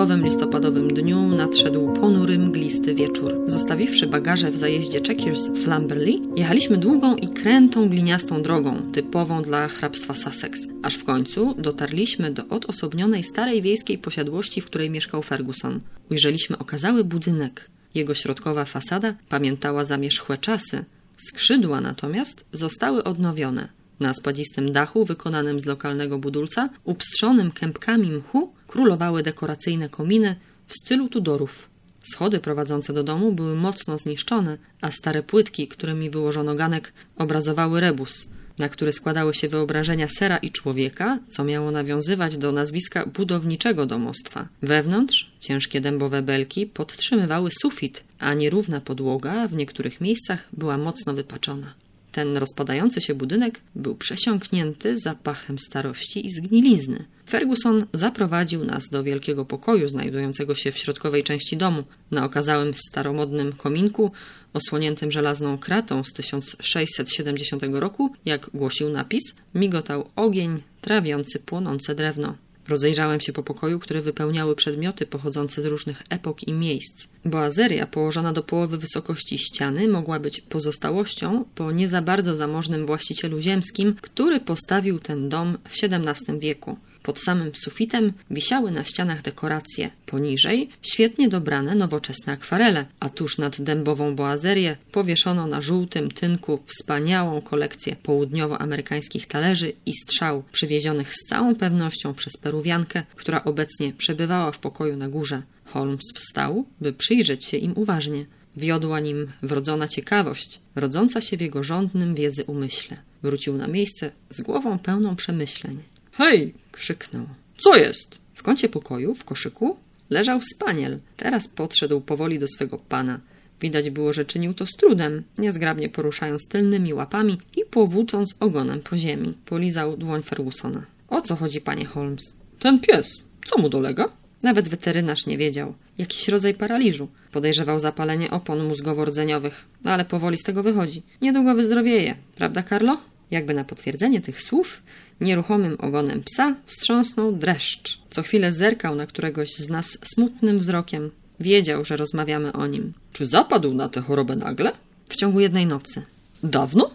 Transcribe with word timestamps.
typowym 0.00 0.24
listopadowym 0.24 0.88
dniu 0.88 1.28
nadszedł 1.28 1.92
ponury, 1.92 2.38
mglisty 2.38 2.94
wieczór. 2.94 3.36
Zostawiwszy 3.46 4.06
bagaże 4.06 4.50
w 4.50 4.56
zajeździe 4.56 5.00
Checkers 5.00 5.48
w 5.48 5.66
Lamberley, 5.66 6.22
jechaliśmy 6.36 6.76
długą 6.76 7.16
i 7.16 7.28
krętą 7.28 7.88
gliniastą 7.88 8.42
drogą, 8.42 8.92
typową 8.92 9.42
dla 9.42 9.68
hrabstwa 9.68 10.14
Sussex, 10.14 10.60
aż 10.82 10.94
w 10.94 11.04
końcu 11.04 11.54
dotarliśmy 11.58 12.30
do 12.30 12.46
odosobnionej 12.46 13.24
starej 13.24 13.62
wiejskiej 13.62 13.98
posiadłości, 13.98 14.60
w 14.60 14.66
której 14.66 14.90
mieszkał 14.90 15.22
Ferguson. 15.22 15.80
Ujrzeliśmy 16.10 16.58
okazały 16.58 17.04
budynek. 17.04 17.70
Jego 17.94 18.14
środkowa 18.14 18.64
fasada 18.64 19.14
pamiętała 19.28 19.84
zamierzchłe 19.84 20.38
czasy, 20.38 20.84
skrzydła 21.16 21.80
natomiast 21.80 22.44
zostały 22.52 23.04
odnowione. 23.04 23.68
Na 24.00 24.14
spadzistym 24.14 24.72
dachu, 24.72 25.04
wykonanym 25.04 25.60
z 25.60 25.66
lokalnego 25.66 26.18
budulca, 26.18 26.68
upstrzonym 26.84 27.52
kępkami 27.52 28.12
mchu, 28.12 28.52
królowały 28.70 29.22
dekoracyjne 29.22 29.88
kominy 29.88 30.36
w 30.66 30.74
stylu 30.74 31.08
Tudorów. 31.08 31.68
Schody 32.12 32.38
prowadzące 32.38 32.92
do 32.92 33.04
domu 33.04 33.32
były 33.32 33.54
mocno 33.56 33.98
zniszczone, 33.98 34.58
a 34.80 34.90
stare 34.90 35.22
płytki, 35.22 35.68
którymi 35.68 36.10
wyłożono 36.10 36.54
ganek, 36.54 36.92
obrazowały 37.16 37.80
rebus, 37.80 38.26
na 38.58 38.68
który 38.68 38.92
składały 38.92 39.34
się 39.34 39.48
wyobrażenia 39.48 40.08
sera 40.18 40.36
i 40.36 40.50
człowieka, 40.50 41.18
co 41.30 41.44
miało 41.44 41.70
nawiązywać 41.70 42.36
do 42.36 42.52
nazwiska 42.52 43.06
budowniczego 43.06 43.86
domostwa. 43.86 44.48
Wewnątrz 44.62 45.30
ciężkie 45.40 45.80
dębowe 45.80 46.22
belki 46.22 46.66
podtrzymywały 46.66 47.50
sufit, 47.62 48.04
a 48.18 48.34
nierówna 48.34 48.80
podłoga 48.80 49.48
w 49.48 49.54
niektórych 49.54 50.00
miejscach 50.00 50.48
była 50.52 50.78
mocno 50.78 51.14
wypaczona. 51.14 51.74
Ten 52.12 52.36
rozpadający 52.36 53.00
się 53.00 53.14
budynek 53.14 53.60
był 53.74 53.94
przesiąknięty 53.94 54.98
zapachem 54.98 55.58
starości 55.58 56.26
i 56.26 56.30
zgnilizny. 56.30 57.04
Ferguson 57.28 57.86
zaprowadził 57.92 58.64
nas 58.64 58.88
do 58.88 59.02
wielkiego 59.02 59.44
pokoju 59.44 59.88
znajdującego 59.88 60.54
się 60.54 60.72
w 60.72 60.78
środkowej 60.78 61.24
części 61.24 61.56
domu. 61.56 61.84
Na 62.10 62.24
okazałym 62.24 62.74
staromodnym 62.74 63.52
kominku, 63.52 64.10
osłoniętym 64.52 65.12
żelazną 65.12 65.58
kratą 65.58 66.04
z 66.04 66.12
1670 66.12 67.62
roku, 67.72 68.12
jak 68.24 68.50
głosił 68.54 68.90
napis, 68.90 69.22
migotał 69.54 70.10
ogień 70.16 70.62
trawiący 70.80 71.38
płonące 71.38 71.94
drewno. 71.94 72.34
Rozejrzałem 72.70 73.20
się 73.20 73.32
po 73.32 73.42
pokoju, 73.42 73.78
który 73.78 74.02
wypełniały 74.02 74.56
przedmioty 74.56 75.06
pochodzące 75.06 75.62
z 75.62 75.66
różnych 75.66 76.02
epok 76.10 76.42
i 76.42 76.52
miejsc. 76.52 77.06
Boazeria 77.24 77.86
położona 77.86 78.32
do 78.32 78.42
połowy 78.42 78.78
wysokości 78.78 79.38
ściany 79.38 79.88
mogła 79.88 80.20
być 80.20 80.40
pozostałością 80.40 81.44
po 81.54 81.72
nie 81.72 81.88
za 81.88 82.02
bardzo 82.02 82.36
zamożnym 82.36 82.86
właścicielu 82.86 83.40
ziemskim, 83.40 83.94
który 84.00 84.40
postawił 84.40 84.98
ten 84.98 85.28
dom 85.28 85.58
w 85.68 85.84
XVII 85.84 86.38
wieku. 86.38 86.76
Pod 87.02 87.18
samym 87.18 87.50
sufitem 87.54 88.12
wisiały 88.30 88.70
na 88.70 88.84
ścianach 88.84 89.22
dekoracje. 89.22 89.90
Poniżej 90.06 90.68
świetnie 90.82 91.28
dobrane 91.28 91.74
nowoczesne 91.74 92.32
akwarele, 92.32 92.86
a 93.00 93.08
tuż 93.08 93.38
nad 93.38 93.60
dębową 93.60 94.14
boazerię 94.14 94.76
powieszono 94.92 95.46
na 95.46 95.60
żółtym 95.60 96.10
tynku 96.10 96.62
wspaniałą 96.66 97.42
kolekcję 97.42 97.96
południowoamerykańskich 98.02 99.26
talerzy 99.26 99.72
i 99.86 99.94
strzał, 99.94 100.42
przywiezionych 100.52 101.14
z 101.14 101.26
całą 101.28 101.54
pewnością 101.54 102.14
przez 102.14 102.36
Peruwiankę, 102.36 103.02
która 103.16 103.44
obecnie 103.44 103.92
przebywała 103.92 104.52
w 104.52 104.58
pokoju 104.58 104.96
na 104.96 105.08
górze. 105.08 105.42
Holmes 105.64 106.12
wstał, 106.14 106.66
by 106.80 106.92
przyjrzeć 106.92 107.44
się 107.44 107.56
im 107.56 107.72
uważnie. 107.76 108.24
Wiodła 108.56 109.00
nim 109.00 109.32
wrodzona 109.42 109.88
ciekawość, 109.88 110.60
rodząca 110.74 111.20
się 111.20 111.36
w 111.36 111.40
jego 111.40 111.64
żądnym 111.64 112.14
wiedzy 112.14 112.44
umyśle. 112.44 112.96
Wrócił 113.22 113.56
na 113.56 113.68
miejsce 113.68 114.12
z 114.30 114.40
głową 114.40 114.78
pełną 114.78 115.16
przemyśleń. 115.16 115.82
Hej! 116.12 116.54
krzyknął. 116.72 117.26
Co 117.58 117.76
jest? 117.76 118.18
W 118.34 118.42
kącie 118.42 118.68
pokoju, 118.68 119.14
w 119.14 119.24
koszyku, 119.24 119.76
leżał 120.10 120.40
spaniel. 120.54 120.98
Teraz 121.16 121.48
podszedł 121.48 122.00
powoli 122.00 122.38
do 122.38 122.48
swego 122.48 122.78
pana. 122.78 123.20
Widać 123.60 123.90
było, 123.90 124.12
że 124.12 124.24
czynił 124.24 124.54
to 124.54 124.66
z 124.66 124.76
trudem, 124.76 125.22
niezgrabnie 125.38 125.88
poruszając 125.88 126.46
tylnymi 126.46 126.94
łapami 126.94 127.38
i 127.56 127.64
powłócząc 127.64 128.34
ogonem 128.40 128.80
po 128.80 128.96
ziemi. 128.96 129.34
Polizał 129.44 129.96
dłoń 129.96 130.22
Fergusona. 130.22 130.86
O 131.08 131.20
co 131.20 131.36
chodzi, 131.36 131.60
panie 131.60 131.84
Holmes? 131.84 132.36
Ten 132.58 132.80
pies. 132.80 133.20
Co 133.46 133.58
mu 133.58 133.68
dolega? 133.68 134.08
Nawet 134.42 134.68
weterynarz 134.68 135.26
nie 135.26 135.38
wiedział. 135.38 135.74
Jakiś 135.98 136.28
rodzaj 136.28 136.54
paraliżu. 136.54 137.08
Podejrzewał 137.32 137.80
zapalenie 137.80 138.30
opon 138.30 138.68
mózgowo-rdzeniowych, 138.68 139.64
ale 139.84 140.04
powoli 140.04 140.38
z 140.38 140.42
tego 140.42 140.62
wychodzi. 140.62 141.02
Niedługo 141.22 141.54
wyzdrowieje, 141.54 142.14
prawda, 142.36 142.62
Carlo? 142.62 143.00
Jakby 143.30 143.54
na 143.54 143.64
potwierdzenie 143.64 144.20
tych 144.20 144.42
słów, 144.42 144.82
nieruchomym 145.20 145.76
ogonem 145.78 146.22
psa 146.22 146.56
wstrząsnął 146.66 147.32
dreszcz. 147.32 147.98
Co 148.10 148.22
chwilę 148.22 148.52
zerkał 148.52 148.94
na 148.94 149.06
któregoś 149.06 149.50
z 149.54 149.68
nas 149.68 149.98
smutnym 150.14 150.58
wzrokiem. 150.58 151.10
Wiedział, 151.40 151.84
że 151.84 151.96
rozmawiamy 151.96 152.52
o 152.52 152.66
nim. 152.66 152.92
Czy 153.12 153.26
zapadł 153.26 153.74
na 153.74 153.88
tę 153.88 154.00
chorobę 154.00 154.36
nagle? 154.36 154.72
W 155.08 155.16
ciągu 155.16 155.40
jednej 155.40 155.66
nocy. 155.66 156.02
Dawno? 156.42 156.90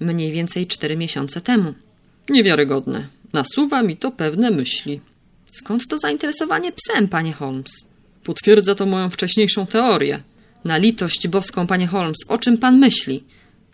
Mniej 0.00 0.32
więcej 0.32 0.66
cztery 0.66 0.96
miesiące 0.96 1.40
temu. 1.40 1.74
Niewiarygodne. 2.28 3.08
Nasuwa 3.32 3.82
mi 3.82 3.96
to 3.96 4.10
pewne 4.10 4.50
myśli. 4.50 5.00
Skąd 5.50 5.86
to 5.88 5.98
zainteresowanie 5.98 6.72
psem, 6.72 7.08
panie 7.08 7.32
Holmes? 7.32 7.70
Potwierdza 8.24 8.74
to 8.74 8.86
moją 8.86 9.10
wcześniejszą 9.10 9.66
teorię. 9.66 10.20
Na 10.64 10.76
litość 10.76 11.28
boską, 11.28 11.66
panie 11.66 11.86
Holmes, 11.86 12.16
o 12.28 12.38
czym 12.38 12.58
pan 12.58 12.78
myśli? 12.78 13.24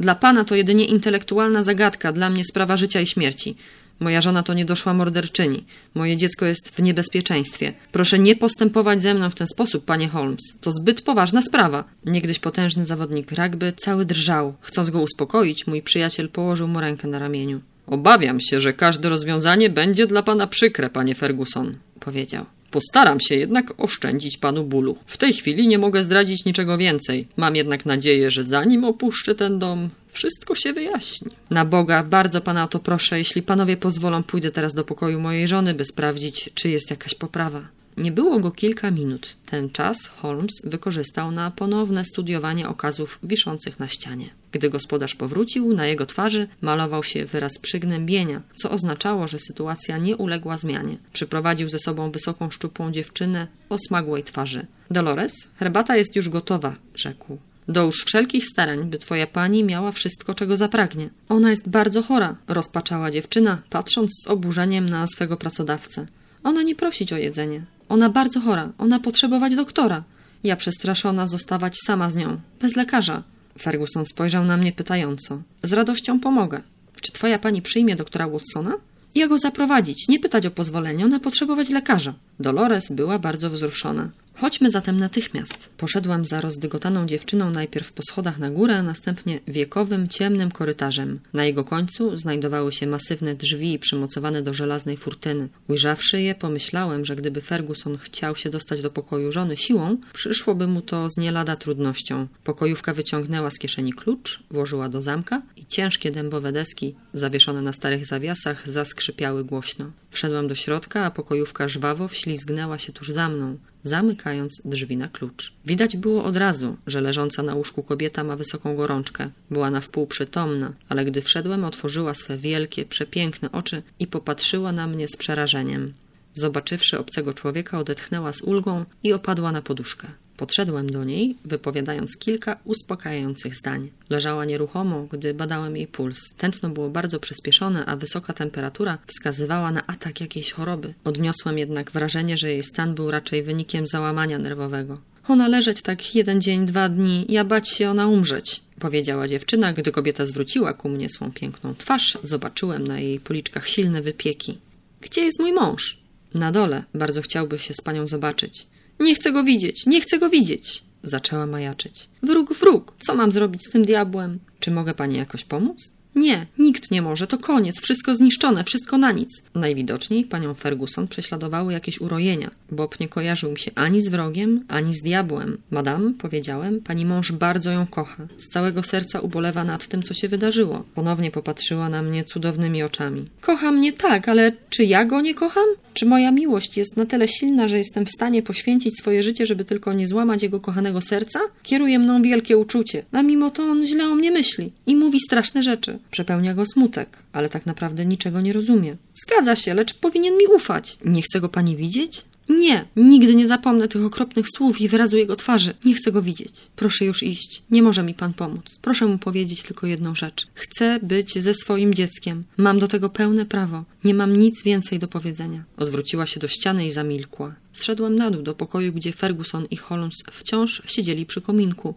Dla 0.01 0.15
pana 0.15 0.45
to 0.45 0.55
jedynie 0.55 0.85
intelektualna 0.85 1.65
zagadka, 1.65 2.13
dla 2.13 2.31
mnie 2.31 2.45
sprawa 2.45 2.77
życia 2.77 3.01
i 3.01 3.07
śmierci. 3.07 3.57
Moja 4.01 4.21
żona 4.21 4.43
to 4.43 4.55
niedoszła 4.55 4.95
morderczyni. 4.95 5.65
Moje 5.95 6.17
dziecko 6.17 6.47
jest 6.47 6.69
w 6.69 6.83
niebezpieczeństwie. 6.83 7.73
Proszę 7.93 8.19
nie 8.19 8.37
postępować 8.37 9.03
ze 9.03 9.15
mną 9.15 9.31
w 9.31 9.35
ten 9.35 9.47
sposób, 9.47 9.85
panie 9.85 10.09
Holmes. 10.09 10.43
To 10.61 10.73
zbyt 10.73 11.03
poważna 11.03 11.43
sprawa. 11.43 11.85
Niegdyś 12.05 12.39
potężny 12.39 12.87
zawodnik 12.87 13.33
rugby 13.33 13.73
cały 13.77 14.05
drżał. 14.05 14.55
Chcąc 14.61 14.91
go 14.91 15.03
uspokoić, 15.03 15.67
mój 15.67 15.83
przyjaciel 15.83 16.29
położył 16.29 16.69
mu 16.69 16.81
rękę 16.81 17.09
na 17.09 17.19
ramieniu. 17.19 17.61
Obawiam 17.87 18.41
się, 18.41 18.61
że 18.61 18.73
każde 18.73 19.09
rozwiązanie 19.09 19.71
będzie 19.71 20.07
dla 20.07 20.23
pana 20.23 20.47
przykre, 20.47 20.91
panie 20.91 21.15
Ferguson, 21.15 21.77
powiedział. 22.01 22.47
Postaram 22.75 23.21
się 23.21 23.35
jednak 23.35 23.75
oszczędzić 23.79 24.37
panu 24.37 24.65
bólu. 24.65 24.97
W 25.07 25.19
tej 25.19 25.33
chwili 25.33 25.69
nie 25.69 25.79
mogę 25.79 26.03
zdradzić 26.03 26.45
niczego 26.45 26.79
więcej. 26.79 27.29
Mam 27.37 27.57
jednak 27.57 27.87
nadzieję, 27.87 28.31
że 28.31 28.45
zanim 28.45 28.85
opuszczę 28.85 29.35
ten 29.35 29.59
dom, 29.59 29.91
wszystko 30.09 30.55
się 30.55 30.73
wyjaśni. 30.73 31.31
Na 31.51 31.65
Boga, 31.65 32.03
bardzo 32.03 32.41
pana 32.41 32.65
o 32.65 32.69
to 32.69 32.79
proszę, 32.79 33.19
jeśli 33.19 33.43
panowie 33.43 33.77
pozwolą, 33.77 34.23
pójdę 34.23 34.51
teraz 34.51 34.75
do 34.75 34.85
pokoju 34.85 35.21
mojej 35.21 35.49
żony, 35.49 35.75
by 35.75 35.85
sprawdzić, 35.85 36.51
czy 36.55 36.71
jest 36.71 36.91
jakaś 36.91 37.15
poprawa. 37.15 37.69
Nie 37.97 38.13
było 38.13 38.41
go 38.41 38.51
kilka 38.51 38.91
minut. 38.91 39.37
Ten 39.47 39.71
czas 39.71 39.97
Holmes 40.07 40.53
wykorzystał 40.65 41.31
na 41.31 41.51
ponowne 41.51 42.05
studiowanie 42.05 42.69
okazów 42.69 43.19
wiszących 43.23 43.79
na 43.79 43.89
ścianie. 43.89 44.31
Gdy 44.53 44.71
gospodarz 44.71 45.15
powrócił, 45.15 45.75
na 45.75 45.87
jego 45.87 46.07
twarzy 46.07 46.49
malował 46.61 47.05
się 47.05 47.25
wyraz 47.25 47.59
przygnębienia, 47.59 48.43
co 48.55 48.71
oznaczało, 48.71 49.29
że 49.29 49.39
sytuacja 49.39 49.99
nie 49.99 50.17
uległa 50.17 50.59
zmianie. 50.59 50.97
Przyprowadził 51.13 51.69
ze 51.69 51.79
sobą 51.79 52.11
wysoką, 52.11 52.51
szczupłą 52.51 52.93
dziewczynę 52.93 53.47
o 53.69 53.77
smagłej 53.79 54.25
twarzy. 54.25 54.67
Dolores, 54.91 55.49
herbata 55.57 55.97
jest 55.97 56.17
już 56.17 56.29
gotowa, 56.29 56.77
rzekł. 56.95 57.39
Dołóż 57.69 58.05
wszelkich 58.05 58.47
starań, 58.47 58.85
by 58.85 58.99
twoja 58.99 59.27
pani 59.27 59.65
miała 59.65 59.93
wszystko, 59.93 60.35
czego 60.35 60.57
zapragnie. 60.57 61.11
Ona 61.29 61.51
jest 61.51 61.69
bardzo 61.69 62.03
chora, 62.03 62.37
rozpaczała 62.49 63.11
dziewczyna, 63.11 63.63
patrząc 63.71 64.11
z 64.25 64.27
oburzeniem 64.27 64.89
na 64.89 65.07
swego 65.07 65.37
pracodawcę. 65.37 66.07
Ona 66.45 66.63
nie 66.63 66.75
prosić 66.75 67.13
o 67.13 67.17
jedzenie. 67.17 67.63
Ona 67.89 68.11
bardzo 68.11 68.41
chora, 68.41 68.73
ona 68.79 69.01
potrzebować 69.01 69.55
doktora. 69.55 70.05
Ja 70.45 70.57
przestraszona 70.57 71.27
zostawać 71.27 71.77
sama 71.87 72.11
z 72.11 72.17
nią, 72.17 72.41
bez 72.61 72.77
lekarza. 72.77 73.23
Ferguson 73.59 74.07
spojrzał 74.07 74.45
na 74.45 74.57
mnie 74.57 74.73
pytająco. 74.73 75.43
Z 75.63 75.73
radością 75.73 76.21
pomogę. 76.21 76.61
Czy 77.01 77.13
twoja 77.13 77.39
pani 77.39 77.63
przyjmie 77.63 77.97
doktora 77.97 78.29
Watsona? 78.29 78.73
Ja 79.15 79.29
go 79.29 79.39
zaprowadzić, 79.39 80.09
nie 80.09 80.21
pytać 80.21 80.47
o 80.47 80.51
pozwolenie, 80.51 81.05
ona 81.05 81.21
potrzebować 81.21 81.71
lekarza. 81.71 82.15
Dolores 82.41 82.93
była 82.93 83.19
bardzo 83.19 83.51
wzruszona. 83.51 84.11
Chodźmy 84.37 84.71
zatem 84.71 84.97
natychmiast. 84.97 85.71
Poszedłem 85.77 86.25
za 86.25 86.41
rozdygotaną 86.41 87.07
dziewczyną 87.07 87.51
najpierw 87.51 87.93
po 87.93 88.03
schodach 88.03 88.39
na 88.39 88.51
górę, 88.51 88.77
a 88.77 88.83
następnie 88.83 89.41
wiekowym, 89.49 90.09
ciemnym 90.09 90.51
korytarzem. 90.51 91.21
Na 91.33 91.45
jego 91.45 91.65
końcu 91.65 92.17
znajdowały 92.17 92.73
się 92.73 92.87
masywne 92.87 93.35
drzwi 93.35 93.79
przymocowane 93.79 94.43
do 94.43 94.55
żelaznej 94.55 94.97
furtyny. 94.97 95.49
Ujrzawszy 95.69 96.23
je, 96.23 96.35
pomyślałem, 96.35 97.05
że 97.05 97.17
gdyby 97.17 97.41
Ferguson 97.41 97.99
chciał 97.99 98.37
się 98.37 98.51
dostać 98.51 98.83
do 98.83 98.91
pokoju 98.91 99.33
żony 99.33 99.57
siłą, 99.57 99.97
przyszłoby 100.13 100.67
mu 100.67 100.83
to 100.83 101.11
z 101.11 101.17
nie 101.17 101.33
lada 101.33 101.57
trudnością. 101.57 102.27
Pokojówka 102.45 102.95
wyciągnęła 102.95 103.51
z 103.51 103.59
kieszeni 103.59 103.93
klucz, 103.93 104.43
włożyła 104.51 104.89
do 104.89 105.03
zamka 105.03 105.43
i 105.57 105.67
ciężkie 105.67 106.11
dębowe 106.11 106.53
deski, 106.53 106.95
zawieszone 107.13 107.63
na 107.63 107.73
starych 107.73 108.07
zawiasach, 108.07 108.69
zaskrzypiały 108.69 109.45
głośno. 109.45 109.91
Wszedłem 110.11 110.49
do 110.49 110.55
środka, 110.55 111.05
a 111.05 111.11
pokojówka 111.11 111.69
żwawo 111.69 112.09
wślizgnęła 112.09 112.79
się 112.79 112.93
tuż 112.93 113.09
za 113.09 113.29
mną 113.29 113.59
zamykając 113.85 114.63
drzwi 114.65 114.97
na 114.97 115.09
klucz. 115.09 115.53
Widać 115.67 115.97
było 115.97 116.25
od 116.25 116.37
razu, 116.37 116.77
że 116.87 117.01
leżąca 117.01 117.43
na 117.43 117.55
łóżku 117.55 117.83
kobieta 117.83 118.25
ma 118.25 118.37
wysoką 118.37 118.77
gorączkę. 118.77 119.31
Była 119.51 119.71
na 119.71 119.81
wpół 119.81 120.07
przytomna, 120.07 120.73
ale 120.89 121.05
gdy 121.05 121.23
wszedłem, 121.23 121.65
otworzyła 121.65 122.15
swe 122.15 122.39
wielkie, 122.39 122.85
przepiękne 122.85 123.53
oczy 123.53 123.83
i 123.99 124.07
popatrzyła 124.07 124.73
na 124.73 124.87
mnie 124.87 125.09
z 125.09 125.17
przerażeniem. 125.17 125.95
Zobaczywszy 126.35 126.99
obcego 126.99 127.35
człowieka, 127.35 127.79
odetchnęła 127.79 128.33
z 128.33 128.41
ulgą 128.43 128.85
i 129.03 129.13
opadła 129.13 129.53
na 129.53 129.63
poduszkę. 129.63 130.09
Podszedłem 130.37 130.91
do 130.91 131.05
niej, 131.05 131.37
wypowiadając 131.45 132.17
kilka 132.17 132.57
uspokajających 132.65 133.57
zdań. 133.57 133.91
Leżała 134.11 134.45
nieruchomo, 134.45 135.07
gdy 135.11 135.35
badałem 135.35 135.77
jej 135.77 135.87
puls. 135.87 136.35
Tętno 136.37 136.69
było 136.69 136.91
bardzo 136.91 137.21
przyspieszone, 137.21 137.87
a 137.87 137.97
wysoka 137.97 138.33
temperatura 138.33 138.99
wskazywała 139.07 139.71
na 139.71 139.87
atak 139.87 140.21
jakiejś 140.21 140.53
choroby. 140.53 140.95
Odniosłem 141.05 141.59
jednak 141.59 141.91
wrażenie, 141.91 142.37
że 142.37 142.51
jej 142.51 142.63
stan 142.63 142.95
był 142.95 143.11
raczej 143.11 143.43
wynikiem 143.43 143.87
załamania 143.87 144.39
nerwowego. 144.39 145.01
Ona 145.29 145.49
leżeć 145.49 145.83
tak 145.83 146.15
jeden 146.15 146.41
dzień, 146.41 146.67
dwa 146.67 146.89
dni, 146.89 147.27
ja 147.29 147.45
bać 147.45 147.69
się 147.69 147.91
ona 147.91 148.07
umrzeć, 148.07 148.61
powiedziała 148.79 149.29
dziewczyna, 149.29 149.73
gdy 149.73 149.93
kobieta 149.93 150.27
zwróciła 150.27 150.75
ku 150.75 150.89
mnie 150.89 151.09
swą 151.11 151.33
piękną 151.33 151.75
twarz. 151.75 152.19
Zobaczyłem 152.23 152.87
na 152.87 153.01
jej 153.01 153.21
policzkach 153.21 153.69
silne 153.69 154.03
wypieki. 154.03 154.59
Gdzie 155.01 155.21
jest 155.21 155.41
mój 155.41 155.53
mąż? 155.53 155.99
Na 156.35 156.53
dole. 156.53 156.83
Bardzo 156.95 157.23
chciałby 157.23 157.59
się 157.59 157.75
z 157.75 157.81
panią 157.81 158.07
zobaczyć. 158.07 158.67
Nie 159.01 159.15
chcę 159.15 159.33
go 159.33 159.45
widzieć, 159.45 159.87
nie 159.87 160.01
chcę 160.01 160.19
go 160.19 160.31
widzieć! 160.31 160.85
Zaczęła 161.03 161.47
majaczyć. 161.47 162.09
Wróg, 162.23 162.55
wróg, 162.55 162.93
co 162.99 163.15
mam 163.15 163.33
zrobić 163.33 163.67
z 163.67 163.71
tym 163.71 163.85
diabłem? 163.85 164.39
Czy 164.61 164.71
mogę 164.71 164.95
pani 164.95 165.17
jakoś 165.17 165.45
pomóc? 165.45 165.93
Nie, 166.15 166.47
nikt 166.59 166.91
nie 166.91 167.03
może, 167.03 167.27
to 167.27 167.39
koniec, 167.39 167.81
wszystko 167.81 168.15
zniszczone, 168.15 168.65
wszystko 168.65 168.99
na 168.99 169.13
nic. 169.13 169.43
Najwidoczniej 169.55 170.25
panią 170.25 170.55
Ferguson 170.55 171.09
prześladowały 171.09 171.73
jakieś 171.73 172.01
urojenia. 172.01 172.51
Bob 172.71 173.01
nie 173.01 173.09
kojarzył 173.09 173.51
mi 173.51 173.59
się 173.59 173.71
ani 173.75 174.03
z 174.03 174.09
wrogiem, 174.09 174.65
ani 174.69 174.95
z 174.95 175.03
diabłem. 175.03 175.59
Madam, 175.71 176.15
powiedziałem, 176.15 176.81
pani 176.81 177.07
mąż 177.07 177.33
bardzo 177.33 177.71
ją 177.71 177.87
kocha. 177.87 178.27
Z 178.39 178.49
całego 178.49 178.83
serca 178.83 179.21
ubolewa 179.21 179.65
nad 179.65 179.87
tym, 179.87 180.03
co 180.03 180.15
się 180.15 180.29
wydarzyło. 180.29 180.85
Ponownie 180.95 181.31
popatrzyła 181.31 181.89
na 181.89 182.03
mnie 182.03 182.25
cudownymi 182.25 182.83
oczami. 182.83 183.29
Kocha 183.41 183.73
mnie 183.73 183.93
tak, 183.93 184.29
ale 184.29 184.53
czy 184.71 184.85
ja 184.85 185.05
go 185.05 185.21
nie 185.21 185.35
kocham? 185.35 185.67
Czy 185.95 186.07
moja 186.07 186.31
miłość 186.31 186.77
jest 186.77 186.97
na 186.97 187.07
tyle 187.07 187.29
silna, 187.29 187.69
że 187.69 187.79
jestem 187.79 188.07
w 188.07 188.11
stanie 188.11 188.43
poświęcić 188.43 188.99
swoje 188.99 189.23
życie, 189.23 189.47
żeby 189.47 189.65
tylko 189.65 189.93
nie 189.93 190.09
złamać 190.09 190.43
jego 190.43 190.61
kochanego 190.61 191.03
serca? 191.03 191.41
Kieruje 191.63 191.99
mną 191.99 192.23
wielkie 192.23 192.59
uczucie, 192.59 193.03
a 193.13 193.23
mimo 193.23 193.51
to 193.51 193.63
on 193.63 193.87
źle 193.87 194.09
o 194.09 194.15
mnie 194.15 194.31
myśli 194.31 194.73
i 194.87 194.97
mówi 194.97 195.21
straszne 195.21 195.63
rzeczy. 195.63 195.99
Przepełnia 196.11 196.55
go 196.55 196.67
smutek, 196.67 197.19
ale 197.33 197.49
tak 197.49 197.67
naprawdę 197.67 198.07
niczego 198.07 198.41
nie 198.41 198.53
rozumie. 198.53 198.97
Zgadza 199.27 199.57
się, 199.57 199.75
lecz 199.75 199.95
powinien 199.95 200.37
mi 200.37 200.47
ufać. 200.47 200.99
Nie 201.05 201.23
chce 201.23 201.41
go 201.41 201.49
pani 201.49 201.77
widzieć? 201.77 202.25
Nie, 202.49 202.85
nigdy 202.97 203.35
nie 203.35 203.47
zapomnę 203.47 203.89
tych 203.89 204.05
okropnych 204.05 204.47
słów 204.57 204.81
i 204.81 204.89
wyrazu 204.89 205.17
jego 205.17 205.37
twarzy. 205.37 205.75
Nie 205.85 205.95
chcę 205.95 206.13
go 206.13 206.23
widzieć. 206.23 206.55
Proszę 206.77 207.05
już 207.05 207.23
iść. 207.23 207.63
Nie 207.71 207.83
może 207.83 208.03
mi 208.03 208.15
pan 208.15 208.33
pomóc. 208.33 208.79
Proszę 208.83 209.07
mu 209.07 209.19
powiedzieć 209.19 209.63
tylko 209.63 209.87
jedną 209.87 210.15
rzecz. 210.15 210.47
Chcę 210.55 210.99
być 211.03 211.39
ze 211.39 211.55
swoim 211.55 211.95
dzieckiem. 211.95 212.45
Mam 212.57 212.79
do 212.79 212.89
tego 212.89 213.09
pełne 213.09 213.47
prawo. 213.47 213.85
Nie 214.05 214.15
mam 214.15 214.37
nic 214.37 214.63
więcej 214.65 214.99
do 214.99 215.09
powiedzenia. 215.09 215.65
Odwróciła 215.77 216.27
się 216.27 216.41
do 216.41 216.49
ściany 216.49 216.87
i 216.87 216.91
zamilkła. 216.91 217.55
Zszedłem 217.73 218.17
na 218.17 218.31
dół 218.31 218.43
do 218.43 218.55
pokoju, 218.55 218.93
gdzie 218.93 219.13
Ferguson 219.13 219.67
i 219.71 219.77
Holmes 219.77 220.15
wciąż 220.33 220.83
siedzieli 220.87 221.27
przy 221.27 221.41
kominku. 221.41 221.95